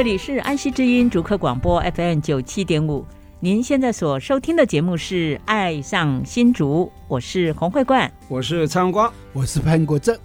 [0.00, 3.04] 这里是安溪之音竹客广播 FM 九七点五，
[3.38, 10.18] 您现在所收听的节目是《爱上新竹》，我是洪慧冠，我是蔡荣光，我是潘国正。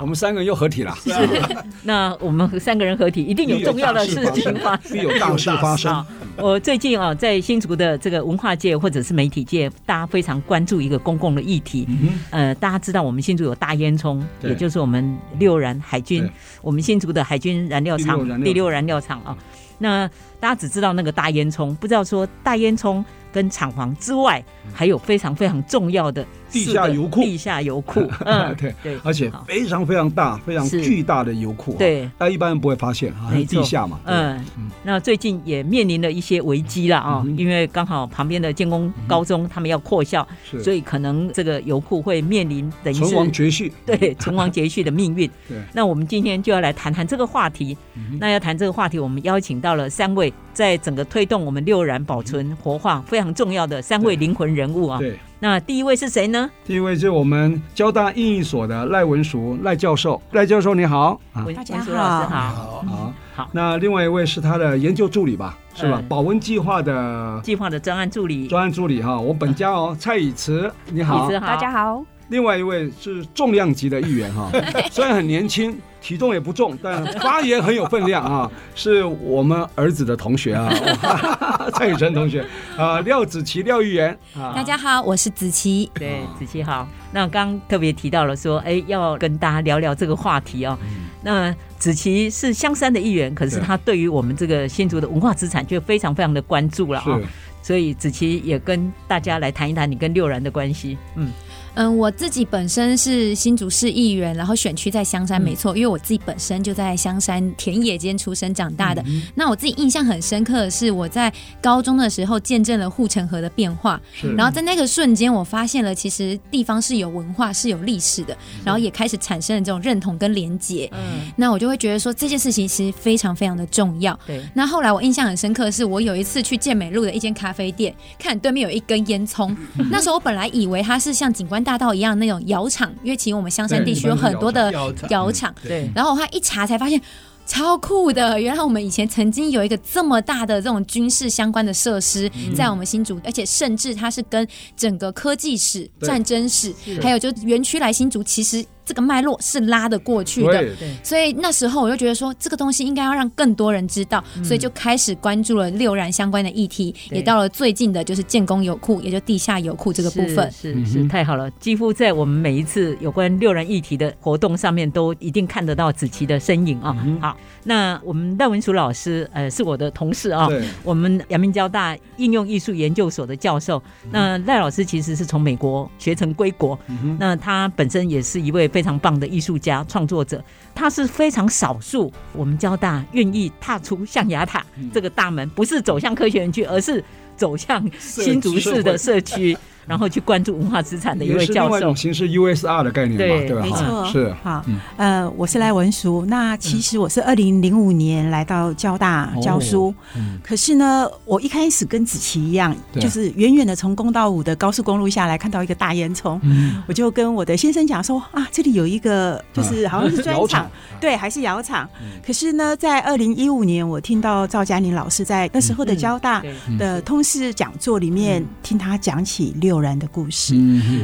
[0.00, 0.96] 我们三个人又合体了。
[1.02, 1.10] 是，
[1.82, 5.02] 那我们三个人合体，一定有重要的事情发生。
[5.02, 6.04] 有大事发生。
[6.36, 11.86] 我最近啊，在新竹的这个文化界或者是媒体界，大家非常关注一个公共的议题。
[11.88, 16.28] 嗯呃，大家知道我们新竹有大烟囱，也就是我们六燃海军，
[16.60, 19.36] 我们新竹的海军燃料厂第六燃料厂啊。
[19.78, 20.08] 那
[20.40, 26.24] 大家只知道那个大烟囱，不知道说大烟囱跟厂房之外，还有非常非常重要的。
[26.54, 34.40] 地下油库，地下油库， 嗯，对对，而且非常非常大、非常巨大的油库，对，但一般人不会发现啊，地下嘛，嗯，
[34.84, 40.26] 那最近也面临了一些危机了啊，因为刚好旁边的建工高中他们要扩校，
[40.62, 45.28] 所以可能这个油库会面临等于是存亡绝续， 对，存亡绝续的命运。
[45.48, 47.76] 对，那我们今天就要来谈谈这个话题。
[48.20, 54.98] 那要谈这个话题，我们邀请到了三位在整个推动我们六燃保存活化非常重要的三位灵魂人物啊。
[54.98, 55.18] 对。
[55.44, 56.50] 那第一位是谁呢？
[56.64, 61.44] 第一位是我们交大应用所的赖文淑赖教授，赖教授你好，啊。
[61.54, 63.50] 大家好，好，好，好。
[63.52, 66.02] 那另外一位是他的研究助理吧，是吧？
[66.08, 72.02] 保温计划的计划的专案助理，专案助理哈，我本家哦，蔡以慈，你好，大家好。
[72.28, 74.50] 另外一位是重量级的议员哈，
[74.90, 75.78] 虽然很年轻。
[76.04, 78.50] 体重也不重，但发言很有分量啊！
[78.74, 80.70] 是我们儿子的同学啊，
[81.72, 82.44] 蔡宇辰同学
[82.76, 86.86] 啊，廖子琪廖议员啊，大家好，我是子琪，对，子琪好。
[87.10, 90.76] 那刚特别提到了说，哎，要跟大家聊聊这个话题哦。
[90.82, 97.22] 嗯、那子琪是香山的议员，可是他对于我们这个新竹的文化资产就非常非常的关注了啊、哦。
[97.62, 101.32] 所以子琪也跟大家来谈一谈你跟六然的关系，嗯。
[101.74, 109.02] 嗯，我自己本身是新竹市议员，然后选区在香山，没错，嗯、因为我自己本身就在香山田野间出生长大的。
[109.06, 114.00] 嗯、那我自己印象很深刻的是，我在高中的时候见证了护城河的变化，
[114.36, 120.88] 然后在那个瞬间，我发现了其实地方是有文化、是有历史的，然后也开始产生了这种认同跟连结。
[120.92, 124.18] 嗯，那我就会觉得说这件事情其实非常非常的重要。
[124.26, 129.48] 对，那后来我印象很深刻的是，我有一次去健美路的一间咖啡店，看对面有一根烟囱，
[129.78, 134.70] 嗯、那时候我本来以为它是像景观大道一样那种窑厂，因为其实我们香山地区有很多的
[135.08, 135.90] 窑厂，对。
[135.94, 137.00] 然后我还一查才发现，
[137.46, 138.40] 超酷的！
[138.40, 148.64] 原来我们以前曾经有一个这么大的这种军事相关的设施在我们新竹，而且甚至它是跟整个科技史、战争史，还有就园区来新竹，其实。
[148.84, 150.68] 这个脉络是拉得过去的，
[151.02, 160.52] 所以那时候我就觉得说，这个东西应该要让更多人知道，所以就开始关注了六然相关的议题，也到了最近的就是建工油库，也就地下油库这个部分。
[160.52, 166.94] 是是太好了，几乎在我们每一次有关六然议题的活动上面，都一定看得到子琪的身影啊。
[167.20, 170.46] 好，那我们赖文淑老师，呃，是我的同事啊，
[170.82, 173.82] 我们阳明交大应用艺术研究所的教授。
[174.10, 176.78] 那赖老师其实是从美国学成归国，
[177.18, 178.68] 那他本身也是一位。
[178.74, 180.42] 非常棒的艺术家创作者，
[180.74, 187.02] 他是非常少数，我们交大愿意踏出象牙塔这个大门，不是走向科学园区，而是
[187.36, 189.56] 走向新竹市的社区。
[189.86, 193.62] 然后去关注文化资产的一位教授，是另外一种形式 USR 的概念嘛，对吧？
[193.62, 194.34] 没错，是。
[194.42, 194.64] 好。
[194.96, 196.24] 呃，我是赖文淑。
[196.26, 199.94] 那其实我是二零零五年来到交大教书，
[200.42, 206.40] 可是呢，我一开始跟子琪一样，就是远远的从公道五的高速公路下来，看到一个大烟囱，
[206.86, 210.70] 我就跟我的先生讲说啊，这里有一个就是好像是砖厂，
[211.00, 211.88] 对，还是窑厂。
[212.26, 216.42] 可是呢，在二零一五年，我听到赵嘉宁老师在那时候的交大
[216.78, 219.73] 的通识讲座里面听他讲起六。
[219.74, 220.54] 六然的故事。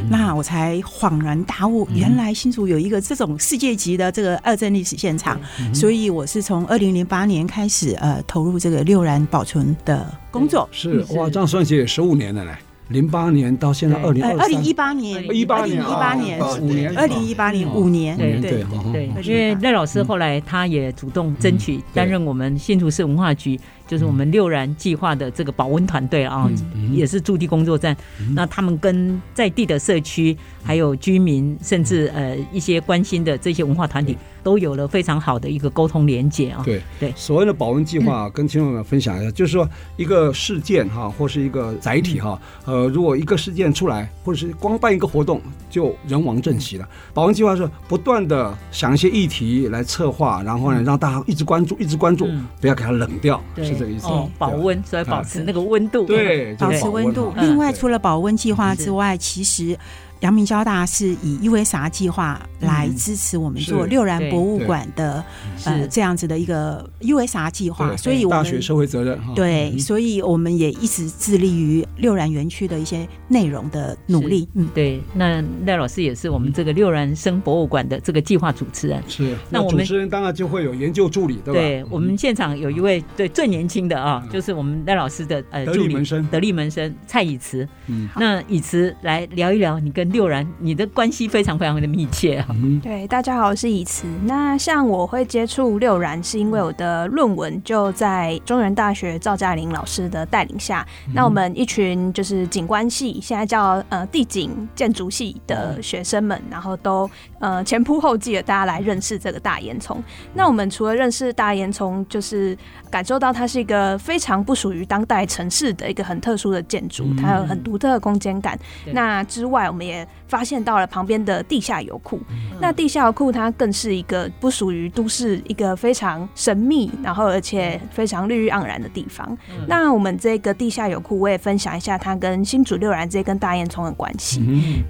[0.09, 5.37] 那我才恍然大悟，原来新竹有一个这种世界级的这个二战历史现场。
[5.73, 10.69] 所以我是从二零零八年开始呃投入这个六然保存的工作。
[10.71, 12.51] 是哇，这样算起来十五年了嘞。
[12.87, 23.59] 零八年到现在二零二零一八年，一八年，一八年五年，二零一八年五年，对对对，因为赖老师后来他也主动争取担任我们新竹市文化局。
[23.91, 26.49] 就是我们六然计划的这个保温团队啊，
[26.93, 27.93] 也是驻地工作站。
[28.33, 36.61] 那他们跟在地的社区、还有居民，甚至呃一些关心的这些文化团体，都有了非常好的一个沟通连接啊。
[36.65, 39.67] 对对，所谓的保温计划，跟听众们分享一下，就是说
[39.97, 46.87] 一个事件哈，或是一个载体哈，呃，如果一个事件出来，或者是光办一个活动，就人亡政息了。
[47.13, 52.27] 保温计划是不断的想一些议题来策划，然后呢，让大家一直关注，一直关注，
[52.59, 53.41] 不要给它冷掉。
[53.57, 54.07] 是这个意思。
[54.07, 57.33] 哦，保温，所以保持那个温度，对，保持温度。
[57.37, 59.77] 另外，除了保温计划之外，其实。
[60.21, 65.23] 阳明交大是以 USR 计划来支持我们做六然博物馆的
[65.65, 74.47] 呃这样子的一个 USR 计划，所以我们大学社会责任对，所以我们也一直致力于六然园区的一些内容的努力。
[74.53, 75.01] 嗯，对。
[75.13, 79.03] 那赖老师也是我们这个六然生博物馆的这个计划主持人。
[79.07, 79.35] 是。
[79.49, 81.59] 那我们主持人当然就会有研究助理，对吧？
[81.59, 87.67] 对，我们现场有一位对最年轻的啊，就是我们赖老师的呃助理门生，得力门生蔡以慈。
[87.87, 92.55] 嗯，那以慈来聊一聊你跟六然，你的关系非常非常的密切哈。
[92.83, 94.05] 对，大家好，我是以慈。
[94.25, 100.85] 那像我会接触六然，是因为我的论文就在中原大学赵嘉玲老师的带领下。
[101.13, 107.09] 那我们一群就是景观系，现在叫呃地景建筑系的学生们，然后都
[107.39, 109.97] 呃前仆后继的大家来认识这个大烟囱。
[110.33, 112.57] 那我们除了认识大烟囱，就是
[112.91, 118.59] 感受到它是一个非常不属于当代城市的一个很特殊的建筑，它有很独特的空间感。
[118.93, 122.19] 那之外，我们也发现到了旁边的地下油库，
[122.59, 129.37] 那地下油库它更是一个不属于都市，一个非常神秘，然后而且非常绿意盎然的地方。
[129.67, 134.41] 那我们这个地下油库，我也分享一下它跟新竹六然这跟大烟囱的关系。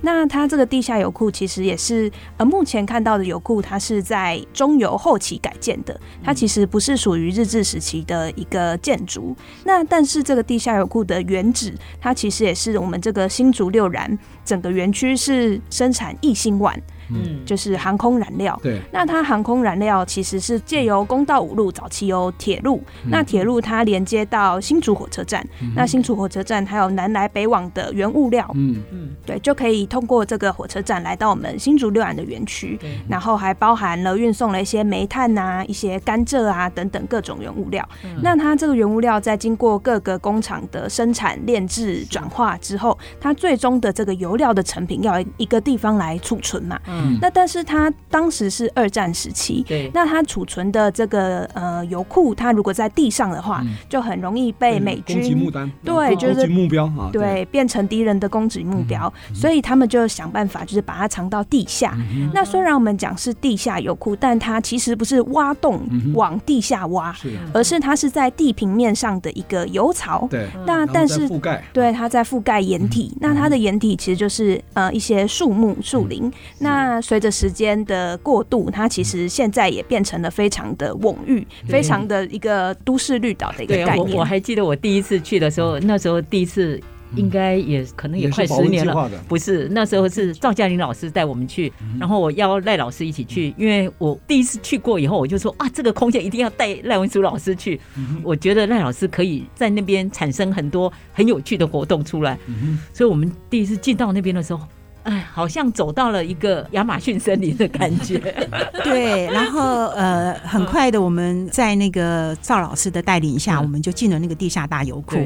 [0.01, 9.35] 那它这个地下油库其实也是呃目前看到的油库，它是在中油后期改建的，它其实不是属于日治时期级的一个建筑。
[9.65, 15.59] 那但是这个地下油库的原址，它其实也是我们这个新竹六然整个园区是。
[15.69, 16.79] 生产异性万。
[17.13, 18.59] 嗯，就是航空燃料。
[18.63, 22.81] 对，那它航空燃料其实是借由公道五路，早期有铁路。
[23.09, 28.49] 那铁路它连接到新竹火车站，那新竹火车站还有南来北往的原物料。
[28.55, 32.79] 嗯嗯，对，就可以通过这个火车站来到我们新竹六安的园区。
[33.07, 37.87] 然后还包含了运送了一些煤炭啊、一些甘蔗啊等等各种原物料。
[38.21, 46.79] 那它这个原物料在经过各个工厂的生产炼制转化之后，它最终的这个油料的成品要一个地方来储存嘛。
[47.21, 61.95] 那但是它当时是二战时期，对，那它储存的这个呃油库，它如果在地上的话，就很容易被美军攻击目单，对，就是目标啊，对，变成敌人的攻击目标，所以他们就想办法，就是把它藏到地下。
[62.33, 65.81] 那虽然我们讲是地下油库，但它其实不是挖洞
[66.15, 67.15] 往地下挖，
[67.53, 70.27] 而是它是在地平面上的一个油槽。
[70.29, 73.15] 对，那但是覆盖，对，它在覆盖掩体。
[73.21, 76.31] 那它的掩体其实就是呃一些树木、树林。
[76.59, 84.09] 那那随着时间的过渡，它其实现在也变成了非常的蓊郁，非常的一个都市绿岛的一个概念。
[84.09, 86.77] 我我还记得我第一次去的时候，那时候第一次
[87.15, 97.79] 应该也可能也快十年了，不是那时候是赵嘉玲老师带我们去，然后我邀赖老师一起去，因为我第一次去过以后，我就说啊，这个空间一定要带赖文书老师去，
[98.21, 102.37] 我觉得赖老师可以在那边产生很多很有趣的活动出来，
[102.93, 104.67] 所以我们第一次进到那边的时候。
[105.03, 108.19] 哎，好像走到了一个亚马逊森林的感觉。
[108.83, 115.17] 对，然后呃，很快的，我们在那个赵老师的带领下，我们就进了那个地下大油库。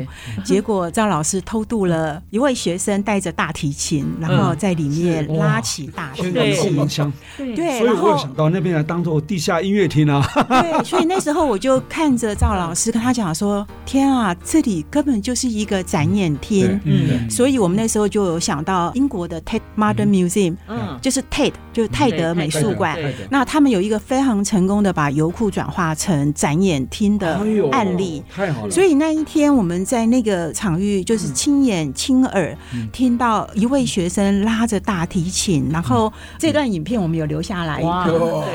[0.43, 7.13] 结果赵老师偷渡了一位学生，带着大提琴，然后在里面拉起大提琴。
[7.37, 10.25] 对，对，所以我有想到那边来当做地下音乐厅啊。
[10.47, 19.41] 对，所以那时候我就看着赵老师跟他讲说：“天啊，这里根本就是一个展演厅。”嗯，所以我们那时候就有想到英国的
[19.77, 22.97] Modern Museum，嗯，就是 Tate，就是泰德美术馆。
[23.29, 27.41] 那他们有一个非常成功的把油库转化成展演厅的
[27.71, 28.71] 案例，太好了。
[28.71, 32.57] 所以那一天我们在那个场域，就是亲眼亲耳
[32.93, 37.81] 听到一位学生拉着大提琴，然后这段影片我们有留下来，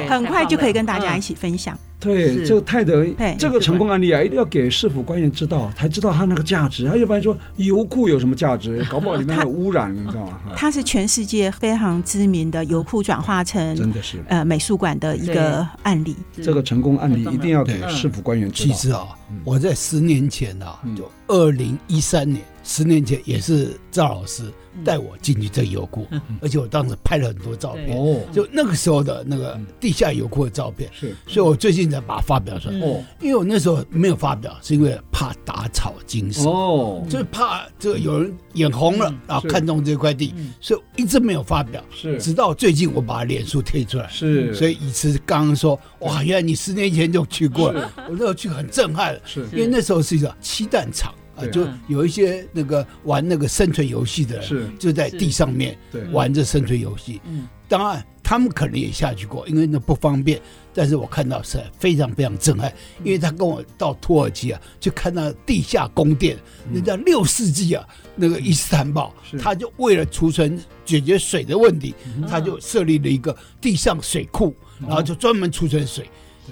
[0.08, 1.76] 很快就可以跟大家一起分享。
[2.00, 3.04] 对，这个泰德，
[3.38, 6.86] 这个成功案例啊，一定要给市府官员知道，才知道它那个价值。
[6.86, 10.40] 他一般说油库有什么价值，搞不好里面有污染，你知道吗？
[10.56, 16.16] 它是全世界非常知名的油库转化成真的是呃美术馆的一个案例。
[16.42, 18.74] 这个成功案例一定要给市府官员知道。
[18.74, 19.06] 其实啊，
[19.44, 24.44] 我在十年前啊，就二零一三年，十年前也是赵老师。
[24.84, 26.06] 带我进去这个油库，
[26.40, 32.78] 而且我当时拍了很多照片，哦，就那个时候的那个地下油库的照片，是，所以我最近才把它发表出来。
[32.78, 41.84] 哦，因为我那时候没有发表，是因为怕打草惊蛇，哦，就是怕这个有人眼红了，然后看中这块地，所以一直没有发表。
[41.90, 49.40] 是，直到最近我把脸书推出来，是，所以以此刚刚说，哇，原来你十年前就去过了，我那时候去很震撼，是。
[49.52, 51.12] 因为那时候是一个漆弹厂。
[51.48, 54.70] 就有一些那个玩那个生存游戏的人，是。
[54.78, 55.76] 就在地上面
[56.12, 57.20] 玩着生存游戏。
[57.24, 60.40] 嗯，当然他们可能也下去过，因为那不方便。
[60.72, 66.38] 但是我看到是非常非常震撼，因为他跟我到土耳其啊，就看到地下宫殿，
[66.70, 71.92] 那叫六世纪啊，那个伊斯坦堡，他就为了储存解决水的问题，
[72.28, 76.08] 他就设立了一个地上水库，然后就专门储存水。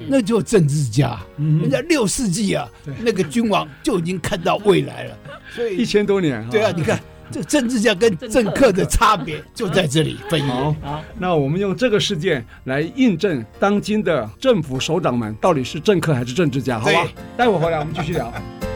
[0.07, 2.69] 那就政治家，人家六世纪啊，
[3.00, 5.19] 那个君王就已经看到未来了，
[5.55, 6.47] 所以一千多年。
[6.50, 7.00] 对啊，你看
[7.31, 10.47] 这政治家跟政客的差别就在这里分野。
[10.47, 17.07] 好，那我们用这个事件来印证当今的政府首长们到底是政客还是政治家，好吧？
[17.37, 18.33] 待会回来我们继续聊。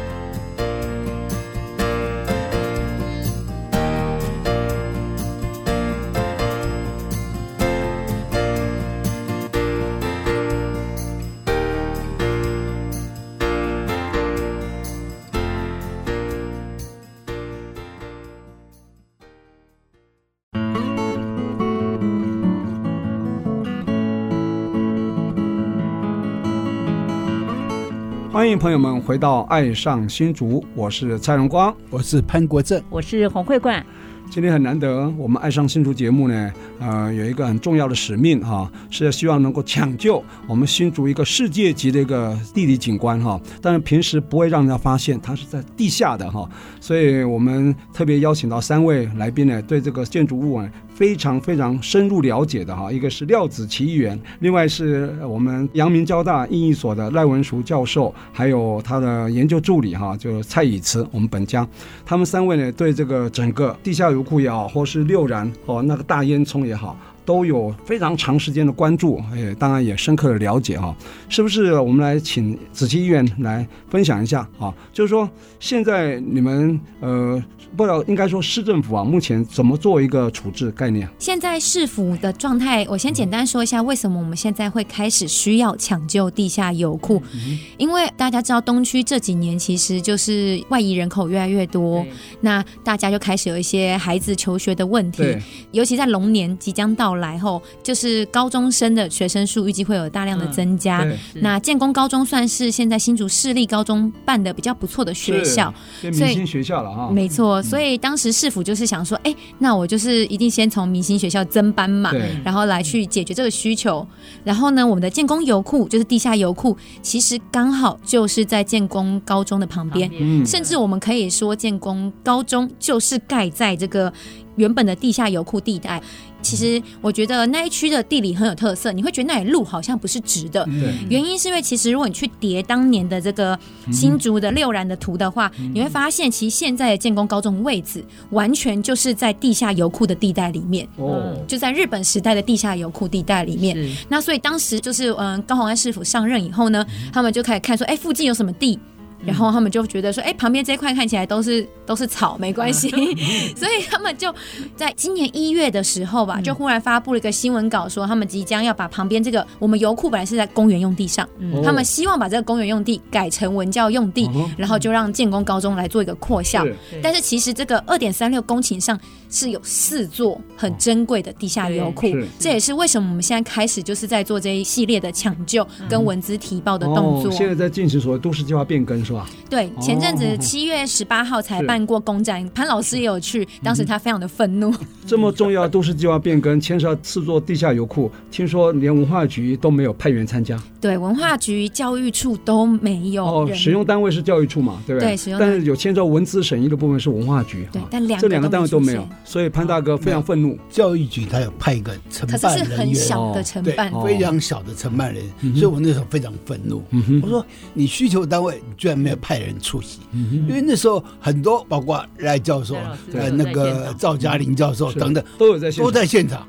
[28.42, 33.86] 欢迎朋友们回到《爱上新竹》，我是蔡荣光，我是潘国正，我是洪慧冠。
[34.30, 50.68] 今天很难得，我们《爱上新竹》节目呢，呃，有一个很重要的使命哈，是希望能够抢救我们新竹一个世界级的一个地理景观哈，但是平时不会让人家发现，它是在地下的哈，所以我们特别邀请到三位来宾呢，对这个建筑物呢。
[50.94, 61.66] 非常非常深入了解的哈，一个是廖子奇议员，另外是我们阳明交大应译所的赖文淑教授，还有他的研究助理哈，就是蔡以慈，我们本将，
[62.04, 66.96] 他们三位呢，对这个整个地下油库也好，或是六燃哦那个大烟囱也好。
[67.24, 70.94] 都有非常长时间的关注，哎当然也深刻的了解哈，
[71.28, 71.72] 是不是？
[71.78, 75.28] 我们来请子期医院来分享一下啊，就是说
[75.60, 77.42] 现在你们呃，
[77.76, 81.08] 不知道应该说市政府啊，目前怎么做一个处置概念？
[81.18, 87.22] 现在市府的状态，我先简单说一下，为什么我们现在会开始需要抢救地下油库？
[87.34, 92.04] 嗯、因为大家知道东区这几年其实就是外移人口越来越多，
[92.40, 95.22] 那大家就开始有一些孩子求学的问题，
[95.70, 101.02] 尤其在龙年即将到来后，就是高中生的学生数预计会有大量的增加。
[101.04, 107.10] 嗯、那建工高中算是现在新竹市立高中办的比较不错的学校，明星学校了哈。
[107.10, 112.12] 没错，所以当时市府就是想说，哎、欸，那我就是一定先从明星学校增班嘛，
[112.44, 114.06] 然后来去解决这个需求。
[114.44, 124.12] 然后呢，我们的建工油库就是地下油库，其实刚好就是在建工高中的旁边，嗯、甚至我们可以说建工高中就是盖在这个。
[124.56, 125.98] 原本的地下油库地带，
[126.42, 128.92] 其实我觉得那一区的地理很有特色。
[128.92, 130.68] 你会觉得那里路好像不是直的，
[131.08, 133.58] 原因是因为其实如果你去叠当年的这个
[133.92, 143.76] 新竹的六然的图的话，你会发现其实现在的建工高中位置完全就是在地下油库的地带里面，哦，就在日本时代的地下油库地带里面。
[144.08, 148.78] 那所以当时就是嗯，高虹安师傅上任以后呢，他们就开始看说，哎，附近有什么地。
[149.24, 152.88] 然后他们就觉得说，哎，旁边这一块看起来都是都是草，没关系，
[153.56, 154.34] 所以他们就
[154.74, 161.28] 在今年一月的时候吧，就忽然发布了一个新闻稿，说他们即将要把旁边这个我们油库本来是在公园用地上，
[161.62, 166.66] 他们希望把这个公园用地改成文教用地，然后就让建工高中来做一个扩校。
[167.02, 168.98] 但是其实这个二点三六公顷上
[169.28, 177.30] 是有四座很珍贵的地下油库，这也是为什么我们现在开始就是在做这一系列的抢救跟文资提报的动作。
[177.30, 179.02] 现在在进行所谓都市计划变更。
[179.12, 179.28] 是吧？
[179.50, 184.72] 对，前阵子七月十八号才办过公展，潘老师也有去，当时他非常的愤怒。
[185.06, 190.58] 这么重要都市计划变更，牵涉到四座地下油库，听说连文化局都没有派员参加。
[190.80, 193.24] 对，文化局、教育处都没有。
[193.24, 195.10] 哦，使用单位是教育处嘛，对不对？
[195.10, 195.38] 对，使用。
[195.38, 197.68] 但是有牵涉文资审议的部分是文化局。
[197.72, 200.58] 对，但两这两个单位都没有，所以潘大哥非常愤怒。
[200.70, 205.22] 教育局他有派一个承办人员，可是是很小的承办，非常小的承办人，
[205.54, 206.82] 所以我那时候非常愤怒。
[207.22, 212.76] 我说你需求单位，你居然没有派人出席，因为那时候很多包括赖教授、
[213.12, 216.46] 呃那个赵嘉玲教授等等都有在都在现场，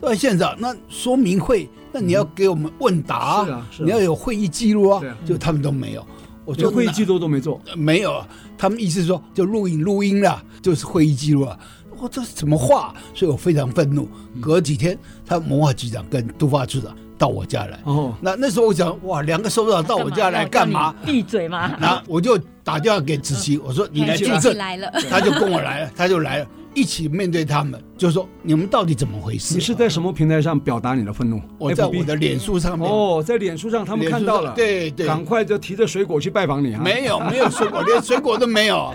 [0.00, 0.56] 都在现场。
[0.58, 3.46] 那说明会，那你要给我们问答，
[3.78, 6.06] 你要有会议记录啊，就他们都没有。
[6.44, 8.24] 我觉得会议记录都没做，没有。
[8.56, 11.58] 他们意思是说就录影录音了，就是会议记录啊。
[11.98, 12.94] 我这是什么话？
[13.14, 14.08] 所以我非常愤怒。
[14.40, 17.78] 隔几天，他文化局长跟督发处长到我家来。
[17.84, 20.94] 哦，那那时候我想，哇，两个首长到我家来干嘛？
[21.04, 21.76] 闭嘴嘛！
[21.80, 24.56] 然后我就打电话给子琪，我说你来见证。
[24.56, 26.46] 来了，他就跟我来了，他就来了。
[26.76, 29.54] 一起面对他们，就说你们到底怎么回事？
[29.54, 31.40] 你是在什么平台上表达你的愤怒？
[31.56, 32.86] 我在我的脸书上面。
[32.86, 36.80] 哦，在脸书上他们看到了，对对，赶快就提着水果去拜访你啊！
[36.84, 38.92] 没有没有水果， 连水果都没有，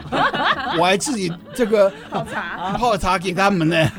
[0.77, 2.77] 我还自己这个泡茶。
[2.77, 3.91] 泡茶给他们呢，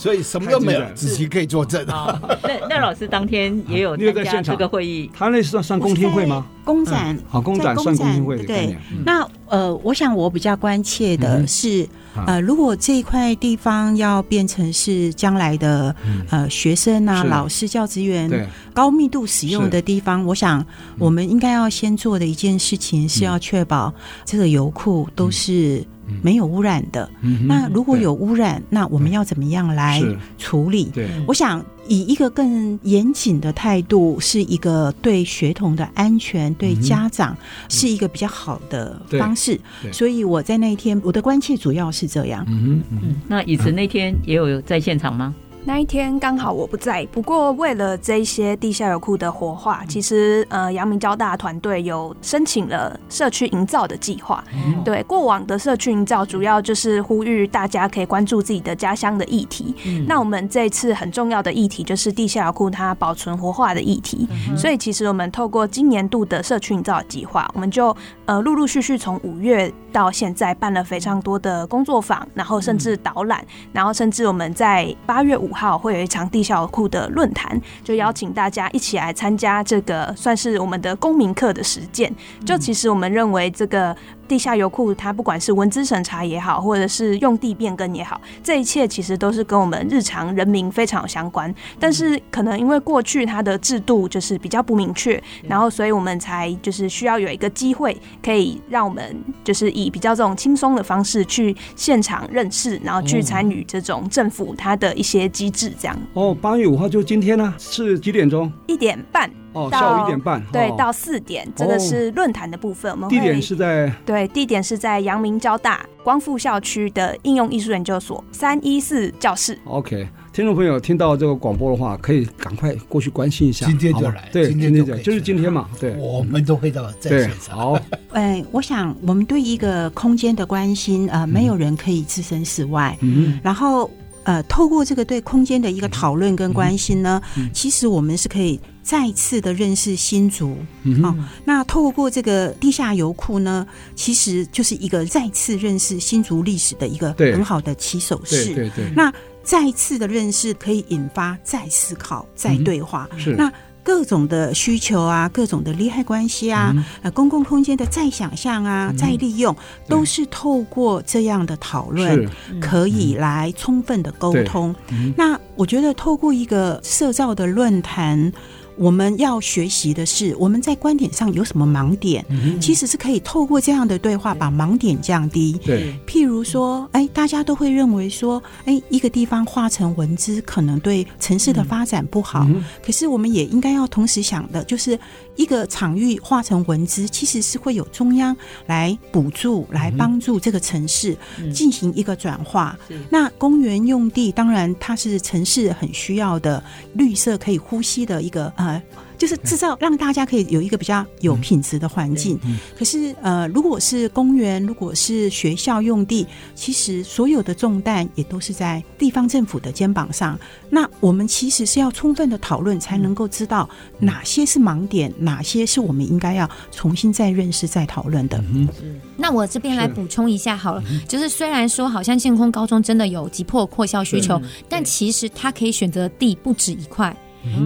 [0.00, 1.84] 所以什么都没有，子琪可以作证。
[1.86, 6.46] 那那老师当天也有参加这个会议，他那是算算公听会吗？
[6.64, 7.18] 公展。
[7.28, 8.74] 好，公展算公听会对。
[9.04, 11.86] 那呃，我想我比较关切的是，
[12.26, 15.94] 呃，如果这一块地方要变成是将来的
[16.30, 20.64] 呃学生啊、老师、教职员高密度使用的地方，我想
[20.98, 23.92] 我们应该要先做的一件事情是要确保
[24.24, 25.84] 这个油库都是
[26.22, 27.08] 没有污染的。
[27.46, 30.02] 那如果有污染，那我们要怎么样来
[30.38, 30.84] 处理？
[30.94, 37.36] 对，我想以一个更严谨的态度，是一个对学童的安全、对家长
[37.68, 39.60] 是一个比较好的方式。
[39.92, 42.44] 所以我在那一天，我的关切主要是这样。
[42.48, 45.34] 嗯嗯，那以慈那天也有在现场吗？
[45.66, 54.44] 那一天刚好我不在，不过为了这些地下油库的活化，其实呃，阳明交大团队有申请了社区营造的计划。
[54.54, 59.74] 嗯、对，过往的社区营造主要就是呼吁大家可以关注自己的家乡的议题。
[59.84, 64.28] 嗯、那我们这次很重要的议题就是地下油库它保存活化的议题。
[64.48, 67.94] 嗯、所以其实我们透过今年度的社区营造计划，我们就
[68.26, 75.50] 呃陆陆续续从五月到现在办了非常多的工作坊，然后甚至导览，嗯、然后甚至我们在八月五。
[75.56, 82.14] 号会有一场地下库的论坛，就邀请大家一起来参加这个，算是我们的公民课的实践。
[82.44, 83.96] 就其实我们认为这个。
[84.28, 91.52] 地下油库，它不管是文资审查也好，或者是用地变更也好，这一切其实都是跟我们日常人民非常有相关。
[91.78, 105.96] 但是可能因为过去它的制度就是比较不明确，然后所以我们才就是需要有一个机会，可以让我们就是以比较这种轻松的方式去现场认识，然后去参与这种政府它的一些机制，这样。
[106.14, 108.52] 哦，八月五号就今天呢、啊，是几点钟？
[108.66, 109.30] 一点半。
[109.56, 112.92] 哦，下午一点半，对，到四点，这个是论坛的部分。
[112.92, 119.58] 我们地点是在对，地点是在阳明交大光复校区的应用艺术研究所三一四教室。
[119.64, 123.64] OK，听众朋友听到这个广播的话，可以赶快过去关心一下。
[123.64, 127.56] 今天就来，对，今天就就是今天嘛，对，我们都会到在线上。
[127.56, 127.80] 好，
[128.12, 132.94] 哎，我想我们对一个空间的关心，呃，没有人可以置身事外。
[133.00, 133.90] 嗯，然后
[134.26, 137.22] 呃，透过这个对空间的一个讨论跟关心呢，
[137.54, 138.60] 其实我们是可以。
[138.86, 141.12] 再次的认识新竹，嗯、哦，
[141.44, 148.44] 那透过这个地下油库呢，其实就是一个再次认识新竹历史的一个很好的起手式。
[148.44, 148.84] 对对对。
[148.94, 149.12] 那
[149.42, 153.08] 再次的认识可以引发再思考、再对话。
[153.14, 153.34] 嗯、是。
[153.34, 153.52] 那
[153.86, 159.54] 各种的需求啊，各种的利害关系啊，呃、嗯，公共空间的再想象啊、嗯、再利用，
[159.86, 162.28] 都是透过这样的讨论，
[162.60, 164.74] 可以来充分的沟通。
[164.88, 168.32] 嗯、那我觉得透过一个社造的论坛。
[168.76, 172.24] 我们要学习的是，我们在观点上有什么盲点，
[172.60, 175.58] 其实是可以透过这样的对话把盲点降低。
[175.64, 182.46] 对，譬如说，哎，大家都会认为说，哎，一个地方化成文字可能对城市的发展不好，
[182.84, 184.98] 可是我们也应该要同时想的，就是
[185.36, 191.16] 一个场域化成文资，其实是会有中央来补助、来帮助这个城市
[191.52, 192.76] 进行一个转化。
[193.10, 196.62] 那公园用地当然它是城市很需要的
[196.94, 198.52] 绿色可以呼吸的一个。
[198.56, 198.82] 呃。
[199.18, 202.38] 就是制造让大家可以有一个比较有品质的环境。
[202.78, 210.38] 可是呃，如果是公园，如果是学校用地，其实所有的重担也都是在地方政府的肩膀上。
[210.68, 218.38] 那我们其实是要充分的讨论，才能够知道哪些是盲点，哪些是我们应该要重新再认识、再讨论的。
[218.52, 218.68] 嗯，
[219.16, 227.16] 那我这边来补充一下好了，就是虽然说好像建空高中真的有急迫扩校需求，但其实它可以选择地不止一块。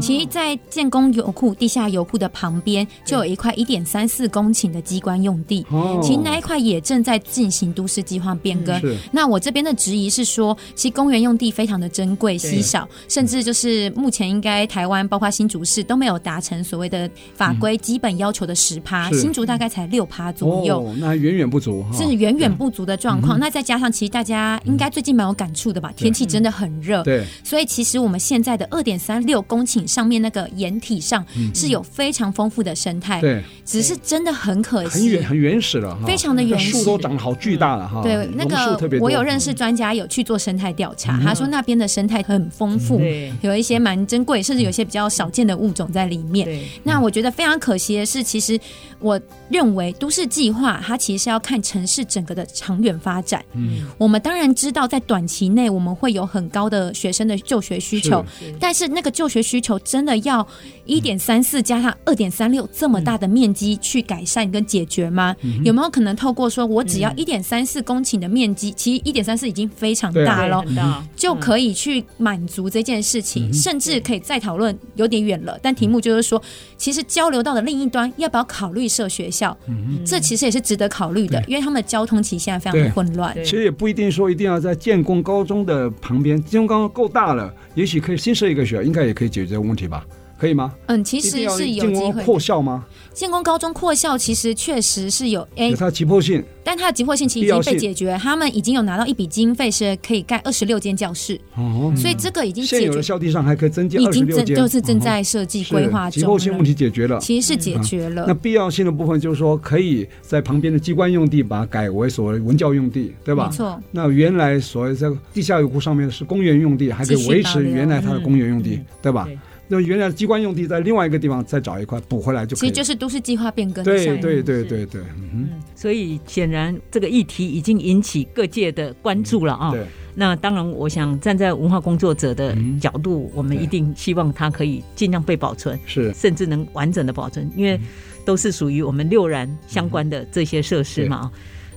[0.00, 5.64] 其实，在建工油库地下油库的旁边，就有一块一点三四公顷的机关用地。
[6.02, 8.80] 其实那一块也正在进行都市计划变更。
[9.10, 20.80] 那我这边的质疑是说，其实公园用地非常的珍贵稀少，甚至就是目前应该台湾包括新竹市都没有达成所谓的法规基本要求的十趴，新竹大概才六趴左右。
[20.80, 23.38] 哦，那远远不足，是远远不足的状况。
[23.38, 25.92] 那再加上，其实大家应该最近蛮有感触的吧？
[25.96, 27.02] 天气真的很热。
[27.02, 27.24] 对。
[27.42, 29.69] 所以，其实我们现在的二点三六公顷。
[29.86, 38.02] 上面那个岩体上是有非常丰富的生态，对，只是真的很可惜，很原很原始了，非常的原始，树都长得好巨大了哈。
[38.02, 43.00] 对，那个我有认识专家有去做生态调查，他说那边的生态很丰富，
[43.42, 46.48] 有一些蛮珍贵，甚至有些比较少见的物种在里面。
[46.82, 48.58] 那我觉得非常可惜的是，其实
[48.98, 53.44] 我认为都市计划它其实是要看城市整个的长远发展。
[53.52, 58.24] 嗯，我们当然知道在短期内我们会有很高的学生的就学需求，
[58.58, 60.46] 但是那个就学需求真的要
[60.84, 65.34] 一点三四加上二点三六这么大的面积去改善跟解决吗？
[65.42, 75.58] 嗯、有没有可能透过说我只要一点三四公顷的面积，嗯、其实一点三四已经非常大了，嗯、就可以去满足这件事情，嗯、甚至可以再讨论有点远了。
[75.62, 76.42] 但题目就是说，
[76.76, 79.56] 其实交流道的另一端要不要考虑设学校？
[79.68, 83.34] 嗯、这其实也是值得考虑的，因为他们的交通其实现在非常的混乱。
[83.44, 90.06] 其实也不一定说一定要在建工高中的旁边，建工高中够大了，也许可以新设一个学校，应该也可以解决这个问题吧。
[90.40, 90.72] 可以吗？
[90.86, 92.86] 嗯，其实是有机会扩校吗？
[93.12, 101.38] 建工高中扩校其实确实是有，哎，有它急迫性，但它的急迫性其实已经被解决，他们已经有拿到一笔经费，是可以盖二十六间教室。
[101.56, 106.20] 哦，所以这个已经现有的校地上还可以增加二十六间，已经就是正在设计规划中。
[106.20, 108.24] 急迫性问题解决了，其实是解决了。
[108.26, 113.48] 那必要性的部分就是说，可以在旁边的机关用地把它改为所谓文教用地，对吧？
[113.50, 113.78] 没错。
[113.90, 119.28] 那原来所谓在地下油库上面是公园用地，还可以维持原来它的公园用地，对吧？
[119.72, 123.84] 那原来机关用地在另外一个地方再找一块补回来就可以，其实就是都市计划变更。
[123.84, 125.00] 对对对对对，
[125.32, 129.70] 嗯，所以显然这个议题已经引起各界的关注了啊。
[129.70, 137.78] 对，那当然，我想站在文化工作者的角度，我们一定希望它可以尽量被保存，是，甚至能完整的保存，因为
[138.24, 141.30] 都是属于我们六然相关的这些设施嘛。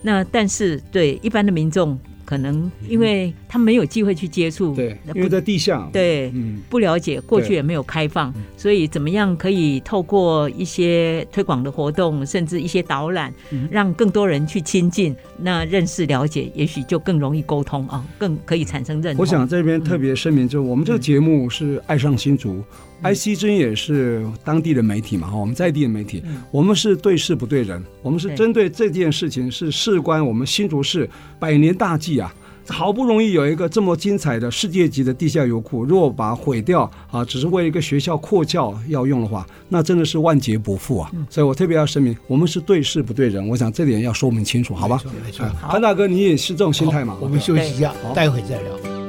[0.03, 1.97] 那但是对一般的民众。
[2.25, 6.33] 可能因为他没有机会去接触，对，因为在地下，对，
[6.69, 13.31] 不了解，过去也没有开放，所以怎么样可以透过一些推广的活动，甚至一些导览，
[13.69, 19.21] 让更多人去亲近，那认识了解，也许就更容易沟通啊，更可以产生认同。
[19.21, 22.63] 我想这边特别声明，就是我们这个节目是爱上新竹。
[23.03, 32.33] IC 之音也是当地的媒体嘛，哈，我们在地的媒体，我们是对事不对人，我们是针对这件事情是事关我们新竹市百年大计啊，
[32.67, 41.11] 好不容易有一个这么精彩的世界级的地下油库，如果把它毁掉啊，只是为一个学校扩教要用的话，那真的是万劫不复啊！
[41.29, 45.01] 所以我特别要声明，我们是对事不对人，我想这点要说明清楚，好吧？
[45.25, 47.17] 没错，潘大哥，你也是这种心态嘛？
[47.19, 49.02] 我们休息一下，待会再聊。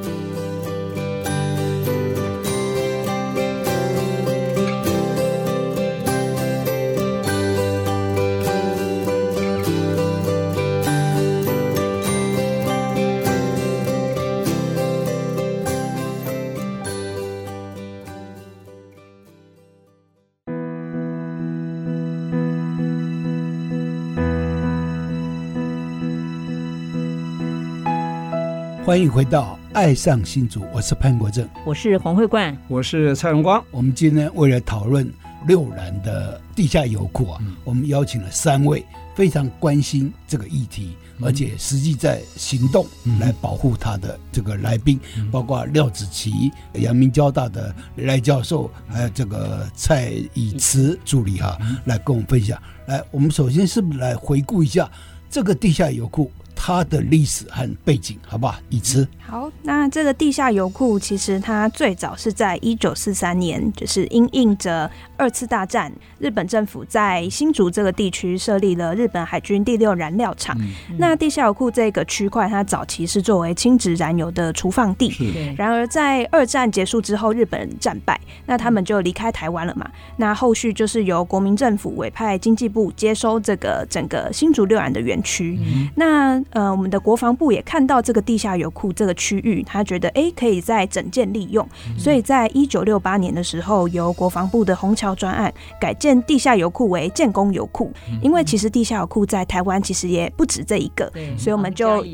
[28.85, 33.61] 欢迎回到《爱上新竹》，我是潘国正，我是黄慧冠，我是蔡荣光。
[33.71, 35.11] 我们今天为了讨论
[35.47, 42.85] 六兰的地下油库啊，嗯、我们邀请了三位非常关心这个议题，嗯、而且实际在行动
[43.19, 52.61] 来保护他的这个来宾，嗯、包括廖子琪、阳明交大的赖教授，还有这个蔡以慈助理哈，嗯、来跟我们分享。
[52.85, 54.87] 来，我们首先是不是来回顾一下
[55.27, 56.31] 这个地下油库？
[56.67, 58.59] 它的历史和背景，好不好？
[58.71, 59.07] 已知。
[59.27, 70.55] 好，那这个地下油库其实它最早是在一九四三年，就是因应着二次大战，日本政府在新竹这个地区设立了日本海军第六燃料厂。
[70.59, 75.11] 嗯、那地下油库这个区块，它早期是作为轻质燃油的储放地。
[75.57, 79.89] 然而在二战结束之后，日本人战败，那他们就离开台湾了嘛。
[80.17, 85.57] 那后续就是由国民政府委派经济部接收这个整个新竹六燃的园区。
[85.59, 97.91] 嗯、那呃，我们的国防部也看到这个地下油库这个区域，他觉得哎、欸，可以再整建利用，嗯、所以在一九六八年的时候，由国防部的虹桥专案改建地下油库为建工油库。
[98.09, 102.05] 嗯、因为其实地下油库在台湾其实也不止这一个，对所以我们就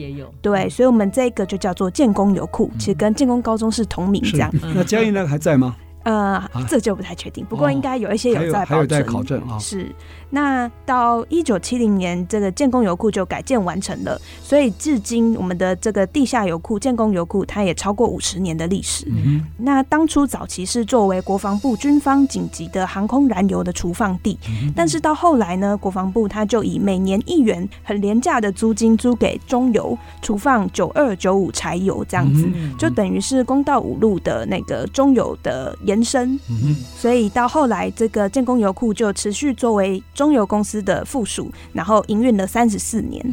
[0.42, 4.50] 对，所以我们这个就叫做建工油库，嗯、其实跟建工高中是同名这样。
[4.74, 5.76] 那嘉义那个还在吗？
[6.04, 6.14] 呃，
[6.52, 9.60] 啊、这就不太确定，不过应该有一些有在保存，还有在考证啊。
[9.60, 9.86] 是，
[10.32, 19.06] 那到一九七零年，这个建工油库就改建完成了，所以至今我们的这个地下油库建工油库，它也超过五十年的历史。
[19.10, 35.78] 嗯、那当初早期是作为国防部军方紧急的航空燃油的储放地，嗯、但是到后来呢，国防部它就以每年一元很廉价的租金租给中油储放九二九五柴油，这样子，嗯、就等于是公道五路的那个中油的。
[35.82, 36.40] 延伸，
[36.96, 43.26] 所以到后来，这个建工油库就持续作为中油公司的附属，然后营运了三十四年。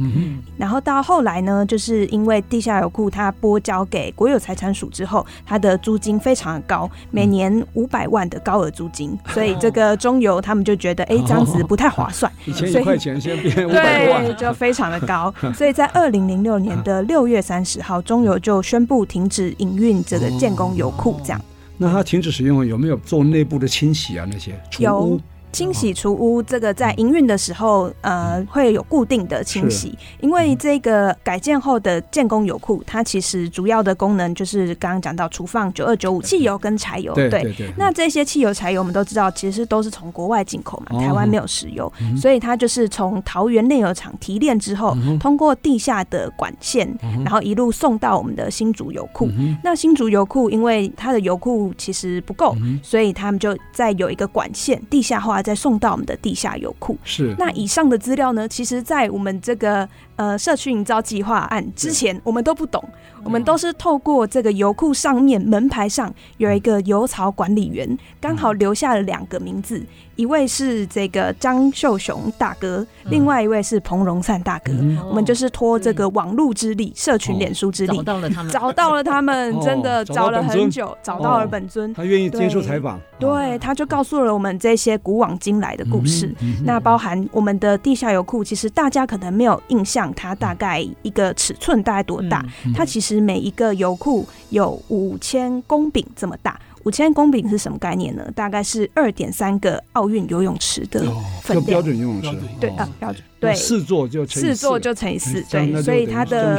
[0.57, 12.33] 然后到后来呢，就是因为地下油库它拨交给国有财产署之后，它的租金非常的高，每年五百万的高额租金，所以这个中油他们就觉得， 哎，这样子不太划算。
[12.47, 15.31] 以前一块钱，现在变五百万，就非常的高。
[15.53, 21.41] 所以在二零零六年的六月三十号，中油就宣布停止营运这个建工油库，这样。
[21.77, 24.27] 那它停止使用有没有做内部的清洗啊？
[24.33, 25.21] 那些有。
[25.53, 29.97] 清洗除污，这个在营运的时候，呃，会有固定的清洗。
[30.21, 37.15] 因为这个改建后的建工油库，它其实主要的功能就是刚刚讲到厨放九二九五汽油跟柴油。
[37.15, 37.73] 对，对，对。
[37.77, 46.89] 那这些汽油、柴油，我们都知道，其实都是从国外进口嘛，台湾没有石油，所以它就是从桃园炼油厂提炼之后，通过地下的管线，
[47.25, 49.29] 然后一路送到我们的新竹油库。
[49.65, 55.38] 那新竹油库因为它的油库其实不够，所以他们就在有一个管线地下化。
[55.43, 56.97] 再送到我们的地下油库。
[57.05, 57.35] 是。
[57.39, 62.83] 那以上的资料呢，其实，在我们这个呃社区营造计划案之前，我们都不懂。
[63.25, 74.73] 我们都是透过这个油库上面门牌上有一个油槽管理员，刚好留下了两个名字，一位是这个张秀雄大哥，另外一位是彭荣灿大哥。
[75.09, 81.93] 我们就是托这个网络之力、社群脸书之力，找到了他们，找到了他们， 真的找了很久，找到了本尊。
[81.93, 86.33] 他愿意接受采访，对，他就告诉了我们这些古往今来的故事。
[86.63, 92.45] 那包含我们的地下油库，其实大家可能没有印象，它大概一个尺寸大概多大？
[92.77, 93.09] 它其实。
[93.09, 98.31] 其实每一个油库有五千公顷这么大，五千公顷是什么概念呢？
[98.35, 101.01] 大概是二点三个奥运游泳池的
[101.41, 101.65] 分量。
[101.65, 103.55] 标准游泳池，对啊，标准对。
[103.55, 106.59] 四座就四座就乘以四，对，所以它的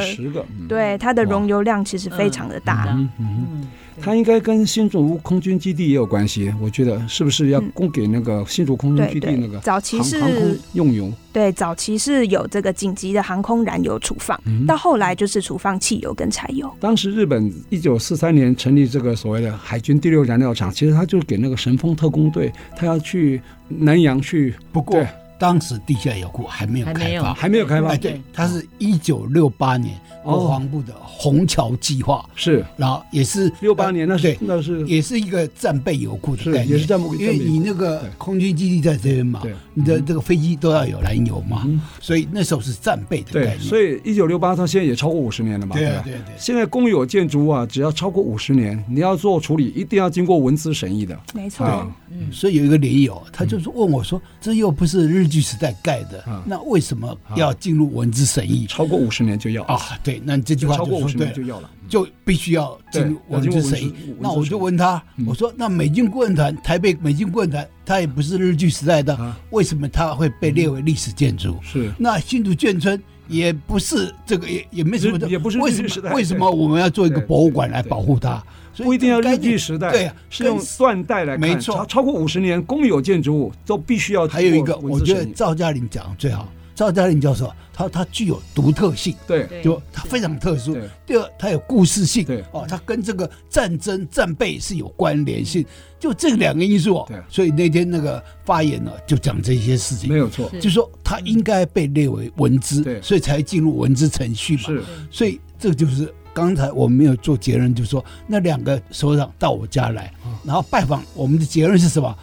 [0.66, 2.86] 对它的容油量其实非常的大。
[3.18, 3.68] 嗯。
[4.00, 11.12] 它应该跟新竹空军基地也有关系，我觉得是不是要供给那个新竹空军基地那个早期是航空用油？
[11.32, 16.70] 对，早期是有这个紧急的航空燃油储放，嗯、到后来就是储放汽油跟柴油。
[16.80, 24.54] 当时日本一九四三年成立这个所谓的海军第六燃料厂，其实他就给那个神风特工队，他要去南洋去。
[24.72, 25.04] 不过
[25.40, 27.88] 当时地下油库还没有开发，还没有开发。
[27.88, 29.98] 哎对，它是一九六八年。
[30.22, 32.22] 国防部的虹桥计划。
[32.34, 34.86] 是，然后也是六八年，那是那是。
[34.86, 41.66] 也是一个战备油库的概念，也是战备，因为你那个空军基地在这边嘛，你的这个飞机都要有燃油嘛，
[42.00, 43.60] 所以那时候是战备的概念。
[43.60, 46.20] 所以一九六八，它现在也超过五十年了嘛，对对对。
[46.36, 51.18] 现在公有建筑啊，只要超过五十年，你要做处理，一定要经过文资审议的。
[51.32, 51.66] 没错，
[52.10, 58.66] 嗯，所以有一个连友，他就是问我说：“这又不是日据时代盖的，那为什么要进入文字审议？
[58.66, 63.94] 超过五十年就要啊？”对，那这句话就说对，就要了，就必须要进入文字审议。
[64.18, 69.16] 那我就问他，我说：“那美军顾问团，台北美军顾问团，它也不是日据时代的，
[69.50, 71.56] 为什么它会被列为历史建筑？
[71.62, 76.12] 是那新竹眷村也不是这个，也也没什么的，也不是日据时代。
[76.12, 78.42] 为什么我们要做一个博物馆来保护它？
[78.76, 84.26] 不一定要日据时代，对，是用断代来看，没错，超过五十年公有建筑物都必须要。
[84.28, 86.48] 还有一个，我觉得赵嘉玲讲的最好。
[86.72, 90.74] 赵嘉玲教授，他他具有独特性，对，就他非常特殊。
[91.04, 95.62] 第二，他有故事性，对，哦，他跟这个战争战备是有关联性，
[95.98, 110.12] 就这两个因素，对，所以那天那个发言呢，就讲这些事情，没有错，就说他应该被列为文资，对，所以才进入文资程序嘛，是，所以这就是刚才我们没有做结论，就是说那两个首长到我家来，
[110.44, 112.16] 然后拜访，我们的结论是什么？